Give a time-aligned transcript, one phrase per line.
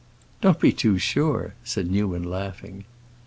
[0.41, 2.85] "Don't be too sure," said Newman, laughing.